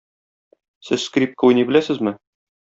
[0.87, 2.17] Сез скрипка уйный беләсезме?